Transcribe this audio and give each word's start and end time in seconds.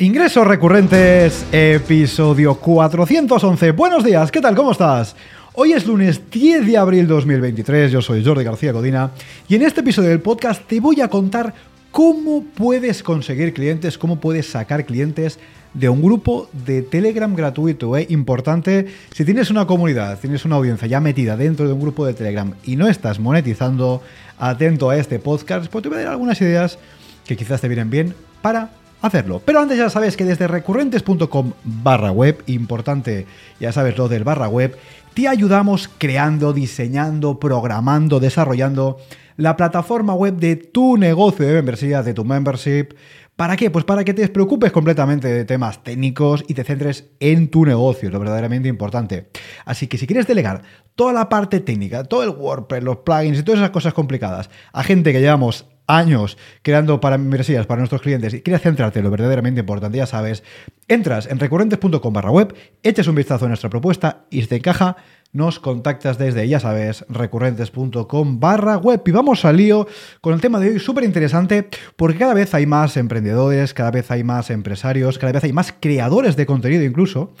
Ingresos 0.00 0.46
recurrentes, 0.46 1.44
episodio 1.52 2.54
411. 2.54 3.72
Buenos 3.72 4.02
días, 4.02 4.32
¿qué 4.32 4.40
tal? 4.40 4.56
¿Cómo 4.56 4.72
estás? 4.72 5.14
Hoy 5.52 5.74
es 5.74 5.86
lunes 5.86 6.22
10 6.30 6.66
de 6.66 6.78
abril 6.78 7.06
2023, 7.06 7.92
yo 7.92 8.00
soy 8.00 8.24
Jordi 8.24 8.42
García 8.42 8.72
Codina 8.72 9.10
y 9.46 9.56
en 9.56 9.62
este 9.62 9.80
episodio 9.80 10.08
del 10.08 10.22
podcast 10.22 10.66
te 10.66 10.80
voy 10.80 11.02
a 11.02 11.08
contar 11.08 11.52
cómo 11.90 12.44
puedes 12.54 13.02
conseguir 13.02 13.52
clientes, 13.52 13.98
cómo 13.98 14.18
puedes 14.18 14.46
sacar 14.46 14.86
clientes 14.86 15.38
de 15.74 15.90
un 15.90 16.00
grupo 16.00 16.48
de 16.64 16.80
Telegram 16.80 17.36
gratuito. 17.36 17.94
¿eh? 17.98 18.06
Importante, 18.08 18.86
si 19.14 19.26
tienes 19.26 19.50
una 19.50 19.66
comunidad, 19.66 20.18
tienes 20.18 20.46
una 20.46 20.56
audiencia 20.56 20.88
ya 20.88 21.00
metida 21.02 21.36
dentro 21.36 21.66
de 21.66 21.74
un 21.74 21.80
grupo 21.82 22.06
de 22.06 22.14
Telegram 22.14 22.54
y 22.64 22.76
no 22.76 22.88
estás 22.88 23.20
monetizando, 23.20 24.02
atento 24.38 24.88
a 24.88 24.96
este 24.96 25.18
podcast, 25.18 25.70
pues 25.70 25.82
te 25.82 25.90
voy 25.90 25.98
a 25.98 26.04
dar 26.04 26.12
algunas 26.12 26.40
ideas 26.40 26.78
que 27.26 27.36
quizás 27.36 27.60
te 27.60 27.68
vienen 27.68 27.90
bien 27.90 28.14
para 28.40 28.80
hacerlo. 29.00 29.42
Pero 29.44 29.60
antes 29.60 29.78
ya 29.78 29.90
sabes 29.90 30.16
que 30.16 30.24
desde 30.24 30.46
recurrentes.com 30.48 31.52
barra 31.64 32.10
web, 32.10 32.42
importante, 32.46 33.26
ya 33.58 33.72
sabes 33.72 33.96
lo 33.96 34.08
del 34.08 34.24
barra 34.24 34.48
web, 34.48 34.76
te 35.14 35.28
ayudamos 35.28 35.88
creando, 35.98 36.52
diseñando, 36.52 37.40
programando, 37.40 38.20
desarrollando 38.20 38.98
la 39.36 39.56
plataforma 39.56 40.14
web 40.14 40.36
de 40.36 40.56
tu 40.56 40.96
negocio 40.96 41.46
de 41.46 41.54
membresía, 41.54 42.02
de 42.02 42.14
tu 42.14 42.24
membership. 42.24 42.88
¿Para 43.36 43.56
qué? 43.56 43.70
Pues 43.70 43.86
para 43.86 44.04
que 44.04 44.12
te 44.12 44.20
despreocupes 44.20 44.70
completamente 44.70 45.26
de 45.28 45.46
temas 45.46 45.82
técnicos 45.82 46.44
y 46.46 46.52
te 46.52 46.62
centres 46.62 47.06
en 47.20 47.48
tu 47.48 47.64
negocio, 47.64 48.10
lo 48.10 48.18
verdaderamente 48.20 48.68
importante. 48.68 49.30
Así 49.64 49.86
que 49.86 49.96
si 49.96 50.06
quieres 50.06 50.26
delegar 50.26 50.62
toda 50.94 51.14
la 51.14 51.30
parte 51.30 51.60
técnica, 51.60 52.04
todo 52.04 52.22
el 52.22 52.28
WordPress, 52.28 52.84
los 52.84 52.98
plugins 52.98 53.38
y 53.38 53.42
todas 53.42 53.60
esas 53.60 53.70
cosas 53.70 53.94
complicadas 53.94 54.50
a 54.74 54.84
gente 54.84 55.10
que 55.10 55.20
llevamos 55.20 55.64
años 55.96 56.38
creando 56.62 57.00
para 57.00 57.18
membresías 57.18 57.66
para 57.66 57.80
nuestros 57.80 58.02
clientes 58.02 58.34
y 58.34 58.42
quieres 58.42 58.62
centrarte 58.62 59.00
en 59.00 59.04
lo 59.04 59.10
verdaderamente 59.10 59.60
importante, 59.60 59.98
ya 59.98 60.06
sabes, 60.06 60.42
entras 60.88 61.26
en 61.26 61.38
recurrentes.com 61.38 62.12
barra 62.12 62.30
web, 62.30 62.54
eches 62.82 63.06
un 63.06 63.14
vistazo 63.14 63.44
a 63.44 63.48
nuestra 63.48 63.70
propuesta 63.70 64.24
y 64.30 64.42
si 64.42 64.48
te 64.48 64.56
encaja, 64.56 64.96
nos 65.32 65.60
contactas 65.60 66.18
desde, 66.18 66.48
ya 66.48 66.58
sabes, 66.58 67.04
recurrentes.com 67.08 68.40
barra 68.40 68.76
web. 68.76 69.00
Y 69.06 69.10
vamos 69.12 69.44
al 69.44 69.56
lío 69.56 69.86
con 70.20 70.34
el 70.34 70.40
tema 70.40 70.58
de 70.58 70.70
hoy, 70.70 70.80
súper 70.80 71.04
interesante, 71.04 71.68
porque 71.96 72.18
cada 72.18 72.34
vez 72.34 72.52
hay 72.54 72.66
más 72.66 72.96
emprendedores, 72.96 73.74
cada 73.74 73.90
vez 73.90 74.10
hay 74.10 74.24
más 74.24 74.50
empresarios, 74.50 75.18
cada 75.18 75.32
vez 75.32 75.44
hay 75.44 75.52
más 75.52 75.72
creadores 75.78 76.36
de 76.36 76.46
contenido 76.46 76.84
incluso 76.84 77.32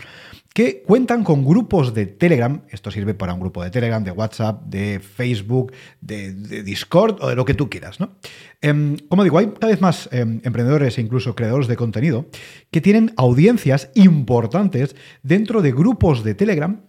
que 0.52 0.82
cuentan 0.82 1.22
con 1.22 1.44
grupos 1.44 1.94
de 1.94 2.06
Telegram, 2.06 2.62
esto 2.70 2.90
sirve 2.90 3.14
para 3.14 3.34
un 3.34 3.40
grupo 3.40 3.62
de 3.62 3.70
Telegram, 3.70 4.02
de 4.02 4.10
WhatsApp, 4.10 4.64
de 4.64 4.98
Facebook, 4.98 5.72
de, 6.00 6.32
Discord 6.62 7.18
o 7.20 7.28
de 7.28 7.36
lo 7.36 7.44
que 7.44 7.54
tú 7.54 7.70
quieras, 7.70 8.00
¿no? 8.00 8.16
Em, 8.60 8.96
como 9.08 9.22
digo, 9.22 9.38
hay 9.38 9.46
cada 9.46 9.68
vez 9.68 9.80
más 9.80 10.08
em, 10.12 10.40
emprendedores 10.42 10.98
e 10.98 11.00
incluso 11.00 11.36
creadores 11.36 11.68
de 11.68 11.76
contenido 11.76 12.26
que 12.70 12.80
tienen 12.80 13.12
audiencias 13.16 13.90
importantes 13.94 14.96
dentro 15.22 15.62
de 15.62 15.72
grupos 15.72 16.24
de 16.24 16.34
Telegram, 16.34 16.82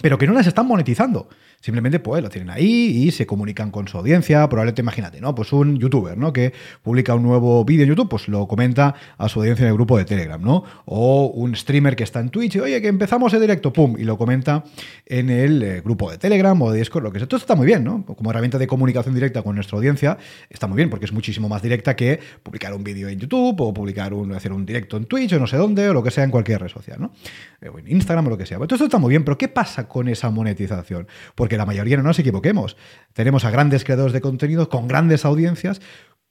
pero 0.00 0.16
que 0.18 0.26
no 0.26 0.34
las 0.34 0.46
están 0.46 0.66
monetizando. 0.66 1.28
Simplemente, 1.60 1.98
pues, 1.98 2.22
lo 2.22 2.28
tienen 2.28 2.50
ahí 2.50 3.04
y 3.06 3.10
se 3.10 3.26
comunican 3.26 3.70
con 3.70 3.88
su 3.88 3.98
audiencia. 3.98 4.48
Probablemente, 4.48 4.82
imagínate, 4.82 5.20
¿no? 5.20 5.34
Pues 5.34 5.52
un 5.52 5.78
youtuber, 5.78 6.16
¿no? 6.16 6.32
Que 6.32 6.52
publica 6.82 7.14
un 7.14 7.22
nuevo 7.22 7.64
vídeo 7.64 7.82
en 7.82 7.88
YouTube, 7.88 8.08
pues 8.08 8.28
lo 8.28 8.46
comenta 8.46 8.94
a 9.18 9.28
su 9.28 9.40
audiencia 9.40 9.64
en 9.64 9.68
el 9.68 9.74
grupo 9.74 9.98
de 9.98 10.04
Telegram, 10.04 10.40
¿no? 10.40 10.64
O 10.84 11.26
un 11.26 11.54
streamer 11.56 11.96
que 11.96 12.04
está 12.04 12.20
en 12.20 12.28
Twitch 12.28 12.56
y, 12.56 12.60
oye, 12.60 12.80
que 12.80 12.88
empezamos 12.88 13.32
el 13.34 13.40
directo, 13.40 13.72
pum, 13.72 13.96
y 13.98 14.04
lo 14.04 14.16
comenta 14.16 14.64
en 15.06 15.30
el 15.30 15.62
eh, 15.62 15.80
grupo 15.80 16.10
de 16.10 16.18
Telegram 16.18 16.60
o 16.62 16.70
de 16.70 16.78
Discord, 16.78 17.04
lo 17.04 17.12
que 17.12 17.18
sea. 17.18 17.28
Todo 17.28 17.38
está 17.38 17.54
muy 17.54 17.66
bien, 17.66 17.84
¿no? 17.84 18.04
Como 18.04 18.30
herramienta 18.30 18.58
de 18.58 18.66
comunicación 18.66 19.14
directa 19.14 19.42
con 19.42 19.54
nuestra 19.54 19.76
audiencia, 19.76 20.18
está 20.50 20.66
muy 20.66 20.76
bien 20.76 20.90
porque 20.90 21.06
es 21.06 21.12
muchísimo 21.12 21.48
más 21.48 21.62
directa 21.62 21.96
que 21.96 22.20
publicar 22.42 22.74
un 22.74 22.84
vídeo 22.84 23.08
en 23.08 23.18
YouTube 23.18 23.60
o 23.60 23.74
publicar 23.74 24.14
un, 24.14 24.32
hacer 24.32 24.52
un 24.52 24.64
directo 24.64 24.96
en 24.96 25.06
Twitch 25.06 25.32
o 25.32 25.38
no 25.38 25.46
sé 25.46 25.56
dónde 25.56 25.88
o 25.88 25.94
lo 25.94 26.02
que 26.02 26.10
sea 26.10 26.24
en 26.24 26.30
cualquier 26.30 26.60
red 26.60 26.68
social, 26.68 27.00
¿no? 27.00 27.12
Eh, 27.60 27.70
en 27.78 27.90
Instagram 27.90 28.26
o 28.26 28.30
lo 28.30 28.38
que 28.38 28.46
sea. 28.46 28.58
Todo 28.58 28.74
esto 28.74 28.84
está 28.84 28.98
muy 28.98 29.10
bien, 29.10 29.24
pero 29.24 29.38
¿qué 29.38 29.48
pasa 29.48 29.88
con 29.88 30.08
esa 30.08 30.30
monetización? 30.30 31.06
Porque 31.46 31.56
la 31.58 31.64
mayoría, 31.64 31.96
no 31.96 32.02
nos 32.02 32.18
equivoquemos, 32.18 32.76
tenemos 33.12 33.44
a 33.44 33.52
grandes 33.52 33.84
creadores 33.84 34.12
de 34.12 34.20
contenido 34.20 34.68
con 34.68 34.88
grandes 34.88 35.24
audiencias, 35.24 35.80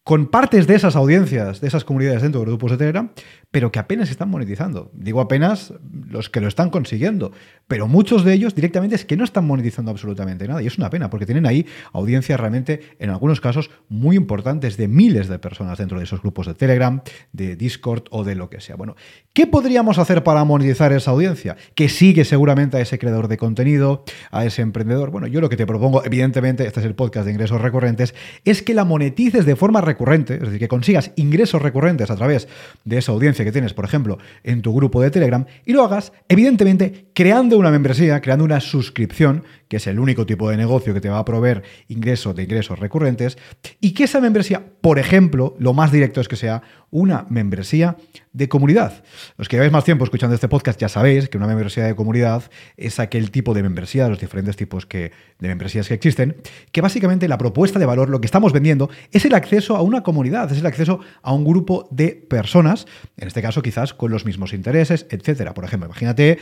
con 0.03 0.28
partes 0.28 0.67
de 0.67 0.75
esas 0.75 0.97
audiencias, 0.97 1.62
de 1.62 1.69
esas 1.69 1.85
comunidades 1.85 2.22
dentro 2.22 2.41
de 2.41 2.47
grupos 2.47 2.72
de 2.72 2.78
Telegram, 2.78 3.13
pero 3.55 3.71
que 3.71 3.79
apenas 3.79 4.11
están 4.11 4.27
monetizando. 4.27 4.91
Digo 4.93 5.21
apenas 5.21 5.73
los 6.09 6.29
que 6.29 6.41
lo 6.41 6.49
están 6.49 6.69
consiguiendo, 6.69 7.31
pero 7.69 7.88
muchos 7.88 8.25
de 8.25 8.33
ellos 8.33 8.53
directamente 8.53 8.97
es 8.97 9.05
que 9.05 9.16
no 9.16 9.23
están 9.23 9.47
monetizando 9.47 9.91
absolutamente 9.91 10.45
nada. 10.45 10.61
Y 10.61 10.67
es 10.67 10.77
una 10.77 10.89
pena, 10.89 11.09
porque 11.09 11.25
tienen 11.25 11.45
ahí 11.45 11.65
audiencias 11.94 12.38
realmente, 12.38 12.81
en 12.99 13.11
algunos 13.11 13.39
casos, 13.39 13.71
muy 13.88 14.17
importantes 14.17 14.75
de 14.75 14.89
miles 14.89 15.29
de 15.29 15.39
personas 15.39 15.77
dentro 15.77 15.99
de 15.99 16.03
esos 16.03 16.21
grupos 16.21 16.47
de 16.47 16.53
Telegram, 16.53 17.01
de 17.31 17.55
Discord 17.55 18.03
o 18.09 18.25
de 18.25 18.35
lo 18.35 18.49
que 18.49 18.59
sea. 18.59 18.75
Bueno, 18.75 18.97
¿qué 19.31 19.47
podríamos 19.47 19.99
hacer 19.99 20.21
para 20.21 20.44
monetizar 20.44 20.91
esa 20.91 21.11
audiencia? 21.11 21.55
Que 21.75 21.88
sigue 21.88 22.25
seguramente 22.25 22.75
a 22.75 22.81
ese 22.81 22.99
creador 22.99 23.29
de 23.29 23.38
contenido, 23.38 24.03
a 24.31 24.44
ese 24.44 24.63
emprendedor. 24.63 25.11
Bueno, 25.11 25.27
yo 25.27 25.39
lo 25.39 25.47
que 25.47 25.55
te 25.55 25.65
propongo, 25.65 26.03
evidentemente, 26.03 26.67
este 26.67 26.81
es 26.81 26.85
el 26.85 26.95
podcast 26.95 27.25
de 27.25 27.31
ingresos 27.31 27.61
recurrentes, 27.61 28.15
es 28.44 28.61
que 28.61 28.73
la 28.73 28.83
monetices 28.83 29.45
de 29.45 29.55
forma 29.55 29.79
recurrente, 29.79 30.33
es 30.33 30.41
decir, 30.41 30.59
que 30.59 30.67
consigas 30.67 31.11
ingresos 31.15 31.61
recurrentes 31.61 32.11
a 32.11 32.17
través 32.17 32.49
de 32.83 32.97
esa 32.97 33.13
audiencia 33.13 33.44
que 33.45 33.51
tienes, 33.53 33.73
por 33.73 33.85
ejemplo, 33.85 34.17
en 34.44 34.61
tu 34.61 34.75
grupo 34.75 35.01
de 35.01 35.11
Telegram, 35.11 35.45
y 35.66 35.72
lo 35.72 35.83
hagas, 35.83 36.11
evidentemente, 36.28 37.04
creando 37.15 37.57
una 37.57 37.71
membresía, 37.71 38.19
creando 38.19 38.43
una 38.43 38.59
suscripción, 38.59 39.45
que 39.69 39.77
es 39.77 39.87
el 39.87 39.99
único 39.99 40.25
tipo 40.25 40.49
de 40.49 40.57
negocio 40.57 40.93
que 40.93 41.01
te 41.01 41.09
va 41.09 41.17
a 41.17 41.25
proveer 41.25 41.63
ingresos 41.87 42.35
de 42.35 42.43
ingresos 42.43 42.77
recurrentes, 42.77 43.37
y 43.79 43.93
que 43.93 44.03
esa 44.03 44.19
membresía, 44.19 44.61
por 44.81 44.99
ejemplo, 44.99 45.55
lo 45.57 45.73
más 45.73 45.91
directo 45.91 46.21
es 46.21 46.27
que 46.27 46.35
sea 46.35 46.61
una 46.91 47.25
membresía 47.29 47.95
de 48.31 48.47
comunidad. 48.47 49.03
Los 49.37 49.47
que 49.47 49.55
lleváis 49.55 49.71
más 49.71 49.85
tiempo 49.85 50.03
escuchando 50.03 50.35
este 50.35 50.49
podcast 50.49 50.79
ya 50.79 50.89
sabéis 50.89 51.29
que 51.29 51.37
una 51.37 51.47
membresía 51.47 51.85
de 51.85 51.95
comunidad 51.95 52.43
es 52.77 52.99
aquel 52.99 53.31
tipo 53.31 53.53
de 53.53 53.63
membresía, 53.63 54.07
los 54.09 54.19
diferentes 54.19 54.55
tipos 54.57 54.85
que, 54.85 55.11
de 55.39 55.47
membresías 55.47 55.87
que 55.87 55.93
existen, 55.93 56.35
que 56.71 56.81
básicamente 56.81 57.27
la 57.27 57.37
propuesta 57.37 57.79
de 57.79 57.85
valor, 57.85 58.09
lo 58.09 58.19
que 58.19 58.27
estamos 58.27 58.51
vendiendo, 58.51 58.89
es 59.11 59.25
el 59.25 59.33
acceso 59.33 59.77
a 59.77 59.81
una 59.81 60.03
comunidad, 60.03 60.51
es 60.51 60.59
el 60.59 60.65
acceso 60.65 60.99
a 61.21 61.33
un 61.33 61.45
grupo 61.45 61.87
de 61.91 62.09
personas, 62.09 62.87
en 63.17 63.27
este 63.27 63.41
caso 63.41 63.61
quizás 63.61 63.93
con 63.93 64.11
los 64.11 64.25
mismos 64.25 64.53
intereses, 64.53 65.07
etcétera. 65.09 65.53
Por 65.53 65.63
ejemplo, 65.63 65.87
imagínate 65.87 66.39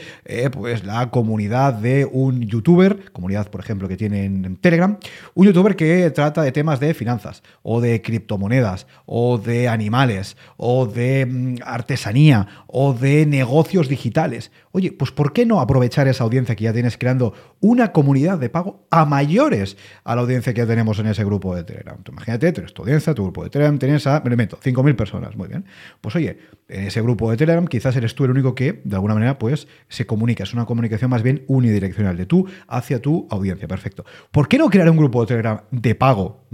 pues 0.52 0.63
la 0.84 1.10
comunidad 1.10 1.74
de 1.74 2.06
un 2.06 2.42
youtuber, 2.42 3.12
comunidad 3.12 3.50
por 3.50 3.62
ejemplo 3.62 3.88
que 3.88 3.98
tiene 3.98 4.26
en 4.26 4.56
Telegram, 4.58 4.98
un 5.34 5.46
youtuber 5.46 5.76
que 5.76 6.10
trata 6.12 6.42
de 6.42 6.52
temas 6.52 6.80
de 6.80 6.94
finanzas 6.94 7.44
o 7.62 7.82
de 7.82 8.02
criptomonedas 8.02 8.88
o 9.06 9.38
de 9.38 9.68
animales 9.68 10.38
o 10.58 10.86
de 10.86 11.26
mm, 11.26 11.56
artesanía 11.66 12.48
o 12.68 12.94
de 12.94 13.26
negocios 13.26 13.90
digitales. 13.90 14.52
Oye, 14.72 14.92
pues 14.92 15.12
¿por 15.12 15.34
qué 15.34 15.46
no 15.46 15.60
aprovechar 15.60 16.08
esa 16.08 16.24
audiencia 16.24 16.56
que 16.56 16.64
ya 16.64 16.74
tienes 16.74 16.98
creando 16.98 17.34
una 17.60 17.92
comunidad 17.92 18.38
de 18.40 18.50
pago 18.50 18.88
a 18.90 19.06
mayores 19.06 19.78
a 20.04 20.16
la 20.16 20.22
audiencia 20.22 20.54
que 20.54 20.62
ya 20.62 20.68
tenemos 20.68 20.98
en 21.00 21.08
ese 21.08 21.24
grupo 21.24 21.56
de 21.56 21.64
Telegram? 21.64 21.98
imagínate, 22.08 22.52
tienes 22.52 22.74
tu 22.74 22.82
audiencia, 22.84 23.14
tu 23.14 23.24
grupo 23.24 23.44
de 23.44 23.50
Telegram, 23.50 23.78
tienes 23.78 24.08
a, 24.08 24.22
me 24.22 24.30
lo 24.30 24.38
5.000 24.38 24.96
personas, 24.96 25.36
muy 25.36 25.48
bien. 25.48 25.66
Pues 26.02 26.16
oye, 26.16 26.40
en 26.70 26.86
ese 26.86 27.02
grupo 27.02 27.30
de 27.30 27.38
Telegram 27.38 27.68
quizás 27.68 27.96
eres 27.96 28.16
tú 28.16 28.26
el 28.26 28.32
único 28.32 28.56
que, 28.56 28.82
de 28.84 28.96
alguna 28.96 29.14
manera, 29.14 29.38
pues 29.38 29.68
se 29.90 30.06
comunica. 30.06 30.46
Una 30.54 30.66
comunicación 30.66 31.10
más 31.10 31.24
bien 31.24 31.44
unidireccional, 31.48 32.16
de 32.18 32.26
tú 32.26 32.48
hacia 32.68 33.02
tu 33.02 33.28
audiencia. 33.30 33.68
Perfecto. 33.68 34.06
¿Por 34.32 34.48
qué 34.48 34.58
no 34.58 34.70
crear 34.70 34.90
un 34.90 34.98
grupo 34.98 35.22
de 35.22 35.28
Telegram 35.28 35.62
de 35.72 35.96
pago 35.96 36.46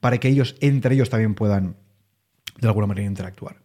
para 0.00 0.18
que 0.18 0.28
ellos, 0.28 0.56
entre 0.60 0.94
ellos, 0.94 1.10
también 1.10 1.34
puedan, 1.34 1.76
de 2.58 2.68
alguna 2.68 2.86
manera, 2.86 3.06
interactuar? 3.06 3.56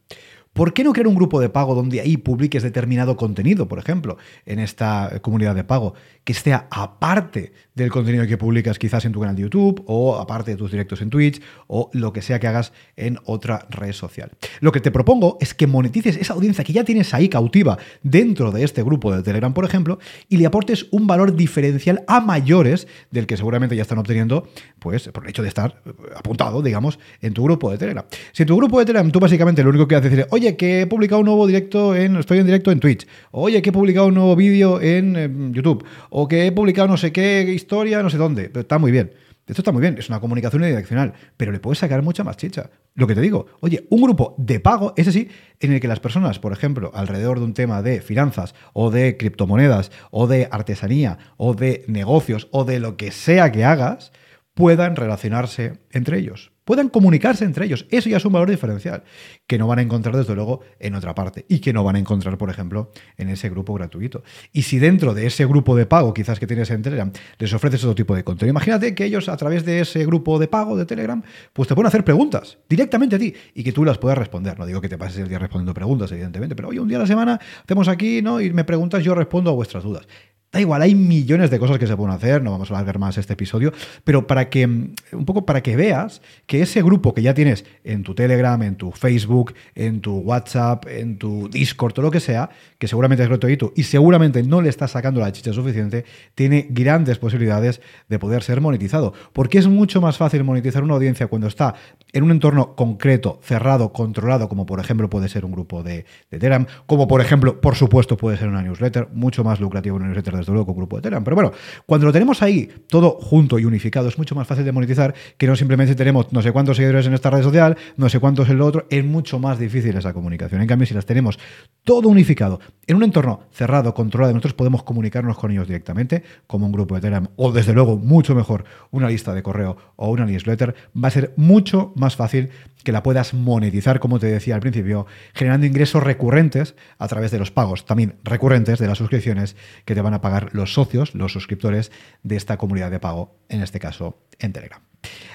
¿Por 0.54 0.74
qué 0.74 0.84
no 0.84 0.92
crear 0.92 1.08
un 1.08 1.16
grupo 1.16 1.40
de 1.40 1.50
pago 1.50 1.76
donde 1.76 2.02
ahí 2.02 2.18
publiques 2.18 2.62
determinado 2.62 3.16
contenido, 3.16 3.70
por 3.70 3.80
ejemplo, 3.80 4.18
en 4.46 4.60
esta 4.60 5.20
comunidad 5.22 5.56
de 5.56 5.64
pago, 5.64 5.94
que 6.26 6.34
esté 6.34 6.54
aparte 6.54 7.54
del 7.74 7.90
contenido 7.90 8.28
que 8.28 8.38
publicas 8.38 8.78
quizás 8.78 9.06
en 9.06 9.14
tu 9.14 9.22
canal 9.22 9.36
de 9.36 9.44
YouTube 9.44 9.82
o 9.88 10.18
aparte 10.18 10.52
de 10.52 10.58
tus 10.58 10.72
directos 10.72 11.02
en 11.02 11.10
Twitch 11.10 11.42
o 11.68 11.90
lo 11.94 12.12
que 12.12 12.22
sea 12.22 12.40
que 12.40 12.48
hagas 12.48 12.74
en 12.98 13.18
otra 13.24 13.66
red 13.70 13.94
social? 13.94 14.32
Lo 14.60 14.74
que 14.74 14.82
te 14.82 14.92
propongo 14.92 15.38
es 15.40 15.54
que 15.54 15.68
monetices 15.68 16.18
esa 16.18 16.34
audiencia 16.34 16.66
que 16.66 16.74
ya 16.74 16.84
tienes 16.84 17.14
ahí 17.14 17.30
cautiva 17.30 17.78
dentro 18.04 18.52
de 18.52 18.64
este 18.64 18.84
grupo 18.84 19.16
de 19.16 19.24
Telegram, 19.24 19.54
por 19.54 19.64
ejemplo, 19.64 20.00
y 20.28 20.36
le 20.36 20.46
aportes 20.46 20.88
un 20.92 21.08
valor 21.08 21.34
diferencial 21.34 22.04
a 22.08 22.20
mayores 22.20 22.88
del 23.10 23.26
que 23.26 23.38
seguramente 23.38 23.78
ya 23.78 23.84
están 23.84 24.00
obteniendo, 24.00 24.50
pues 24.80 25.08
por 25.10 25.24
el 25.24 25.30
hecho 25.30 25.44
de 25.44 25.48
estar 25.48 25.82
apuntado, 26.16 26.62
digamos, 26.62 27.00
en 27.22 27.34
tu 27.34 27.44
grupo 27.44 27.72
de 27.72 27.78
Telegram. 27.78 28.06
Si 28.34 28.44
en 28.44 28.48
tu 28.48 28.58
grupo 28.58 28.80
de 28.80 28.86
Telegram 28.86 29.10
tú 29.12 29.20
básicamente 29.22 29.64
lo 29.64 29.70
único 29.70 29.88
que 29.88 29.96
haces 29.96 30.12
es 30.12 30.18
decir, 30.18 30.28
oye, 30.32 30.41
oye, 30.42 30.58
que 30.58 30.82
he 30.82 30.88
publicado 30.88 31.20
un 31.20 31.28
nuevo 31.28 31.46
directo 31.46 31.96
en, 31.96 32.16
estoy 32.16 32.40
en 32.40 32.48
directo 32.48 32.72
en 32.72 32.80
Twitch, 32.80 33.06
oye, 33.30 33.62
que 33.62 33.70
he 33.70 33.74
publicado 33.74 34.08
un 34.08 34.16
nuevo 34.16 34.36
vídeo 34.36 34.82
en, 34.82 35.54
YouTube, 35.54 35.86
o 36.10 36.28
que 36.28 36.48
he 36.48 36.52
publicado 36.52 36.88
no 36.88 36.98
sé 36.98 37.12
qué 37.12 37.44
historia, 37.54 38.02
no 38.02 38.10
sé 38.10 38.18
dónde. 38.18 38.50
Pero 38.50 38.62
está 38.62 38.80
muy 38.80 38.92
bien. 38.92 39.12
Esto 39.46 39.62
está 39.62 39.72
muy 39.72 39.82
bien, 39.82 39.98
es 39.98 40.08
una 40.08 40.20
comunicación 40.20 40.62
unidireccional, 40.62 41.14
pero 41.36 41.52
le 41.52 41.60
puedes 41.60 41.80
sacar 41.80 42.02
mucha 42.02 42.24
más 42.24 42.38
chicha. 42.38 42.70
Lo 42.96 43.06
que 43.06 43.16
te 43.16 43.22
digo, 43.22 43.48
oye, 43.60 43.86
un 43.90 44.02
grupo 44.02 44.34
de 44.38 44.60
pago, 44.60 44.94
ese 44.96 45.12
sí, 45.12 45.30
en 45.60 45.74
el 45.74 45.80
que 45.80 45.88
las 45.88 46.00
personas, 46.00 46.40
por 46.40 46.54
ejemplo, 46.54 46.92
alrededor 46.94 47.40
de 47.40 47.46
un 47.46 47.54
tema 47.54 47.82
de 47.82 48.02
finanzas 48.02 48.56
o 48.74 48.92
de 48.92 49.18
criptomonedas 49.18 49.92
o 50.10 50.26
de 50.26 50.48
artesanía 50.50 51.18
o 51.38 51.54
de 51.54 51.84
negocios 51.88 52.48
o 52.52 52.64
de 52.64 52.80
lo 52.80 52.98
que 52.98 53.12
sea 53.12 53.52
que 53.52 53.66
hagas, 53.66 54.14
puedan 54.62 54.96
relacionarse 54.96 55.80
entre 55.92 56.20
ellos 56.20 56.52
puedan 56.72 56.90
comunicarse 56.90 57.44
entre 57.44 57.66
ellos. 57.66 57.86
Eso 57.90 58.10
ya 58.10 58.18
es 58.18 58.26
un 58.26 58.34
valor 58.34 58.50
diferencial 58.50 59.04
que 59.48 59.58
no 59.58 59.68
van 59.68 59.80
a 59.80 59.82
encontrar 59.82 60.16
desde 60.16 60.36
luego 60.36 60.62
en 60.80 60.96
otra 60.96 61.16
parte 61.16 61.46
y 61.50 61.60
que 61.60 61.74
no 61.74 61.84
van 61.84 61.96
a 61.96 62.00
encontrar, 62.00 62.38
por 62.38 62.50
ejemplo, 62.50 62.92
en 63.18 63.30
ese 63.30 63.50
grupo 63.50 63.74
gratuito. 63.74 64.24
Y 64.54 64.62
si 64.62 64.80
dentro 64.80 65.14
de 65.14 65.26
ese 65.26 65.46
grupo 65.46 65.76
de 65.76 65.86
pago, 65.86 66.14
quizás 66.14 66.40
que 66.40 66.48
tienes 66.48 66.70
en 66.70 66.82
Telegram, 66.82 67.12
les 67.40 67.54
ofreces 67.54 67.84
otro 67.84 67.96
tipo 67.96 68.16
de 68.16 68.24
contenido, 68.24 68.52
imagínate 68.52 68.96
que 68.96 69.06
ellos 69.06 69.28
a 69.28 69.38
través 69.38 69.66
de 69.66 69.82
ese 69.82 70.06
grupo 70.06 70.40
de 70.40 70.48
pago 70.48 70.78
de 70.78 70.86
Telegram, 70.86 71.22
pues 71.52 71.68
te 71.68 71.76
pueden 71.76 71.88
hacer 71.88 72.06
preguntas 72.06 72.58
directamente 72.70 73.16
a 73.16 73.20
ti 73.20 73.34
y 73.54 73.64
que 73.64 73.72
tú 73.72 73.84
las 73.84 73.98
puedas 73.98 74.18
responder. 74.18 74.58
No 74.58 74.66
digo 74.66 74.82
que 74.82 74.90
te 74.90 74.98
pases 74.98 75.20
el 75.20 75.28
día 75.28 75.40
respondiendo 75.40 75.74
preguntas, 75.74 76.12
evidentemente, 76.12 76.56
pero 76.56 76.70
oye, 76.70 76.80
un 76.80 76.88
día 76.88 76.98
a 76.98 77.02
la 77.02 77.08
semana 77.08 77.40
hacemos 77.64 77.88
aquí, 77.88 78.22
¿no? 78.22 78.40
Y 78.40 78.54
me 78.54 78.64
preguntas, 78.64 79.04
yo 79.04 79.16
respondo 79.16 79.50
a 79.50 79.54
vuestras 79.54 79.84
dudas. 79.84 80.08
Da 80.52 80.60
igual, 80.60 80.82
hay 80.82 80.96
millones 80.96 81.50
de 81.50 81.60
cosas 81.60 81.80
que 81.80 81.88
se 81.88 81.96
pueden 81.96 82.14
hacer, 82.14 82.44
no 82.44 82.52
vamos 82.52 82.70
a 82.70 82.74
alargar 82.74 83.00
más 83.00 83.18
este 83.18 83.34
episodio, 83.34 83.72
pero 84.04 84.28
para 84.28 84.50
que, 84.50 84.68
mm, 84.68 84.94
un 85.14 85.26
poco 85.26 85.46
para 85.46 85.64
que 85.64 85.78
veas 85.78 86.22
que 86.46 86.62
ese 86.62 86.82
grupo 86.82 87.14
que 87.14 87.22
ya 87.22 87.34
tienes 87.34 87.64
en 87.86 88.04
tu 88.04 88.14
Telegram, 88.16 88.62
en 88.62 88.76
tu 88.76 88.92
Facebook, 88.92 89.54
en 89.76 90.02
tu 90.02 90.18
WhatsApp, 90.18 90.88
en 90.90 91.18
tu 91.18 91.48
Discord, 91.48 91.94
todo 91.94 92.04
lo 92.04 92.12
que 92.12 92.20
sea, 92.20 92.50
que 92.80 92.90
seguramente 92.90 93.24
es 93.24 93.30
gratuito 93.30 93.72
y 93.78 93.84
seguramente 93.84 94.44
no 94.44 94.62
le 94.62 94.68
estás 94.68 94.92
sacando 94.92 95.22
la 95.22 95.32
chicha 95.32 95.54
suficiente, 95.54 96.04
tiene 96.36 96.68
grandes 96.70 97.18
posibilidades 97.18 97.80
de 98.10 98.20
poder 98.20 98.44
ser 98.44 98.60
monetizado. 98.60 99.14
Porque 99.32 99.58
es 99.58 99.68
mucho 99.68 100.02
más 100.02 100.18
fácil 100.18 100.44
monetizar 100.44 100.84
una 100.84 100.96
audiencia 100.96 101.28
cuando 101.28 101.48
está 101.48 101.76
en 102.12 102.24
un 102.24 102.32
entorno 102.32 102.76
concreto, 102.76 103.40
cerrado, 103.42 103.94
controlado, 103.94 104.50
como 104.50 104.66
por 104.66 104.82
ejemplo 104.82 105.10
puede 105.10 105.30
ser 105.30 105.46
un 105.46 105.54
grupo 105.54 105.82
de, 105.82 106.06
de 106.30 106.40
Telegram, 106.40 106.66
como 106.88 107.08
por 107.08 107.22
ejemplo, 107.22 107.62
por 107.62 107.76
supuesto, 107.76 108.18
puede 108.18 108.36
ser 108.36 108.50
una 108.50 108.62
newsletter, 108.62 109.08
mucho 109.14 109.46
más 109.46 109.62
lucrativo 109.62 109.96
una 109.96 110.08
newsletter 110.08 110.41
desde 110.42 110.54
luego 110.54 110.68
con 110.68 110.76
grupo 110.76 110.98
de 110.98 111.04
Telegram. 111.04 111.24
Pero 111.24 111.36
bueno, 111.36 111.52
cuando 111.86 112.08
lo 112.08 112.14
tenemos 112.14 112.42
ahí 112.42 112.70
todo 112.88 113.12
junto 113.12 113.60
y 113.60 113.66
unificado, 113.66 114.08
es 114.08 114.18
mucho 114.18 114.36
más 114.36 114.48
fácil 114.48 114.66
de 114.66 114.72
monetizar 114.72 115.14
que 115.38 115.48
no 115.48 115.56
simplemente 115.56 115.96
tenemos 115.96 116.32
no 116.32 116.42
sé 116.42 116.52
cuántos 116.52 116.78
seguidores 116.78 117.08
en 117.08 117.14
esta 117.14 117.30
red 117.30 117.44
social, 117.44 117.78
no 117.98 118.10
sé 118.10 118.20
cuántos 118.20 118.50
en 118.50 118.58
lo 118.58 118.66
otro, 118.66 118.86
es 118.90 119.04
mucho 119.04 119.40
más 119.40 119.60
difícil 119.60 119.96
esa 119.96 120.14
comunicación. 120.14 120.62
En 120.62 120.68
cambio, 120.68 120.86
si 120.86 120.94
las 120.94 121.06
tenemos 121.06 121.40
todo 121.84 122.10
unificado 122.10 122.60
en 122.88 122.98
un 122.98 123.04
entorno 123.04 123.42
cerrado, 123.52 123.94
controlado, 123.94 124.34
nosotros 124.34 124.54
podemos 124.54 124.84
comunicarnos 124.84 125.38
con 125.38 125.52
ellos 125.52 125.68
directamente, 125.68 126.24
como 126.48 126.66
un 126.66 126.72
grupo 126.72 126.96
de 126.96 127.02
Telegram, 127.02 127.28
o 127.36 127.52
desde 127.52 127.74
luego, 127.74 127.98
mucho 127.98 128.36
mejor, 128.36 128.66
una 128.92 129.08
lista 129.08 129.34
de 129.34 129.44
correo 129.44 129.78
o 129.96 130.10
una 130.10 130.26
newsletter, 130.26 130.76
va 130.96 131.08
a 131.08 131.12
ser 131.12 131.34
mucho 131.38 131.94
más 131.96 132.16
fácil 132.16 132.50
que 132.84 132.92
la 132.92 133.04
puedas 133.04 133.34
monetizar, 133.34 134.00
como 134.00 134.20
te 134.20 134.28
decía 134.28 134.56
al 134.56 134.62
principio, 134.62 135.06
generando 135.34 135.66
ingresos 135.66 136.04
recurrentes 136.04 136.76
a 136.98 137.08
través 137.08 137.32
de 137.32 137.40
los 137.40 137.52
pagos, 137.52 137.86
también 137.86 138.16
recurrentes 138.24 138.80
de 138.80 138.88
las 138.88 138.98
suscripciones 138.98 139.56
que 139.86 139.96
te 139.96 140.02
van 140.02 140.14
a 140.14 140.22
pagar 140.22 140.50
los 140.54 140.74
socios, 140.74 141.16
los 141.16 141.32
suscriptores 141.32 141.92
de 142.24 142.36
esta 142.36 142.58
comunidad 142.58 142.92
de 142.92 143.00
pago, 143.00 143.40
en 143.50 143.62
este 143.62 143.80
caso 143.80 144.20
en 144.40 144.54
Telegram. 144.54 144.91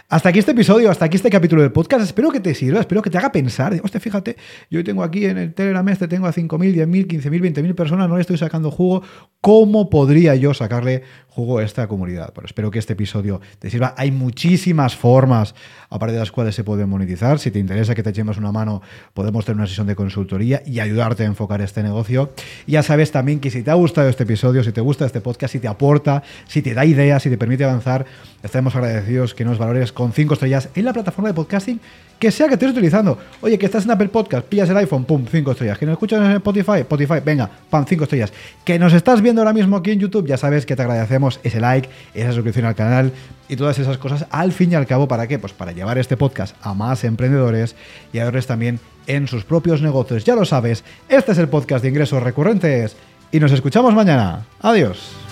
Hasta 0.08 0.28
aquí 0.28 0.38
este 0.38 0.52
episodio, 0.52 0.88
hasta 0.88 1.06
aquí 1.06 1.16
este 1.16 1.30
capítulo 1.30 1.62
del 1.62 1.72
podcast. 1.72 2.04
Espero 2.04 2.30
que 2.30 2.38
te 2.38 2.54
sirva, 2.54 2.78
espero 2.78 3.02
que 3.02 3.10
te 3.10 3.18
haga 3.18 3.32
pensar. 3.32 3.74
Hostia, 3.82 3.98
fíjate, 3.98 4.36
yo 4.70 4.84
tengo 4.84 5.02
aquí 5.02 5.24
en 5.24 5.36
el 5.36 5.52
Telegram 5.52 5.86
este, 5.88 6.06
tengo 6.06 6.28
a 6.28 6.32
5.000, 6.32 6.86
10.000, 6.86 7.06
15.000, 7.08 7.54
20.000 7.54 7.74
personas, 7.74 8.08
no 8.08 8.14
le 8.14 8.20
estoy 8.20 8.38
sacando 8.38 8.70
jugo. 8.70 9.02
¿Cómo 9.40 9.90
podría 9.90 10.36
yo 10.36 10.54
sacarle 10.54 11.02
jugo 11.26 11.58
a 11.58 11.64
esta 11.64 11.88
comunidad? 11.88 12.32
Bueno, 12.34 12.46
espero 12.46 12.70
que 12.70 12.78
este 12.78 12.92
episodio 12.92 13.40
te 13.58 13.68
sirva. 13.68 13.94
Hay 13.96 14.12
muchísimas 14.12 14.94
formas, 14.94 15.56
aparte 15.90 16.12
de 16.14 16.20
las 16.20 16.30
cuales 16.30 16.54
se 16.54 16.62
puede 16.62 16.86
monetizar. 16.86 17.40
Si 17.40 17.50
te 17.50 17.58
interesa 17.58 17.96
que 17.96 18.04
te 18.04 18.10
echemos 18.10 18.38
una 18.38 18.52
mano, 18.52 18.82
podemos 19.12 19.44
tener 19.44 19.56
una 19.56 19.66
sesión 19.66 19.88
de 19.88 19.96
consultoría 19.96 20.62
y 20.64 20.78
ayudarte 20.78 21.24
a 21.24 21.26
enfocar 21.26 21.62
este 21.62 21.82
negocio. 21.82 22.32
ya 22.68 22.84
sabes 22.84 23.10
también 23.10 23.40
que 23.40 23.50
si 23.50 23.64
te 23.64 23.72
ha 23.72 23.74
gustado 23.74 24.08
este 24.08 24.22
episodio, 24.22 24.62
si 24.62 24.70
te 24.70 24.80
gusta 24.80 25.04
este 25.04 25.20
podcast, 25.20 25.52
si 25.52 25.58
te 25.58 25.66
aporta, 25.66 26.22
si 26.46 26.62
te 26.62 26.74
da 26.74 26.84
ideas, 26.84 27.24
si 27.24 27.28
te 27.28 27.38
permite 27.38 27.64
avanzar, 27.64 28.06
estaremos 28.44 28.76
agradecidos 28.76 29.34
que 29.34 29.44
nos 29.44 29.55
valores 29.58 29.92
con 29.92 30.12
5 30.12 30.34
estrellas 30.34 30.68
en 30.74 30.84
la 30.84 30.92
plataforma 30.92 31.28
de 31.28 31.34
podcasting 31.34 31.80
que 32.18 32.30
sea 32.30 32.48
que 32.48 32.54
estés 32.54 32.70
utilizando. 32.70 33.18
Oye, 33.40 33.58
que 33.58 33.66
estás 33.66 33.84
en 33.84 33.90
Apple 33.90 34.08
Podcast, 34.08 34.46
pillas 34.46 34.68
el 34.70 34.76
iPhone, 34.78 35.04
pum, 35.04 35.24
5 35.30 35.52
estrellas. 35.52 35.78
Que 35.78 35.86
nos 35.86 35.94
escuchas 35.94 36.20
en 36.24 36.32
Spotify, 36.32 36.78
Spotify, 36.80 37.20
venga, 37.24 37.50
pam, 37.68 37.84
5 37.86 38.04
estrellas. 38.04 38.32
Que 38.64 38.78
nos 38.78 38.92
estás 38.92 39.20
viendo 39.20 39.42
ahora 39.42 39.52
mismo 39.52 39.76
aquí 39.76 39.90
en 39.90 40.00
YouTube, 40.00 40.26
ya 40.26 40.36
sabes 40.36 40.64
que 40.64 40.76
te 40.76 40.82
agradecemos 40.82 41.40
ese 41.42 41.60
like, 41.60 41.88
esa 42.14 42.32
suscripción 42.32 42.66
al 42.66 42.74
canal 42.74 43.12
y 43.48 43.56
todas 43.56 43.78
esas 43.78 43.98
cosas. 43.98 44.26
Al 44.30 44.52
fin 44.52 44.72
y 44.72 44.74
al 44.74 44.86
cabo, 44.86 45.08
¿para 45.08 45.26
qué? 45.26 45.38
Pues 45.38 45.52
para 45.52 45.72
llevar 45.72 45.98
este 45.98 46.16
podcast 46.16 46.56
a 46.62 46.74
más 46.74 47.04
emprendedores 47.04 47.76
y 48.12 48.18
a 48.18 48.24
verles 48.24 48.46
también 48.46 48.80
en 49.06 49.28
sus 49.28 49.44
propios 49.44 49.82
negocios. 49.82 50.24
Ya 50.24 50.34
lo 50.34 50.44
sabes, 50.44 50.84
este 51.08 51.32
es 51.32 51.38
el 51.38 51.48
podcast 51.48 51.82
de 51.82 51.90
ingresos 51.90 52.22
recurrentes 52.22 52.96
y 53.30 53.40
nos 53.40 53.52
escuchamos 53.52 53.94
mañana. 53.94 54.46
Adiós. 54.60 55.25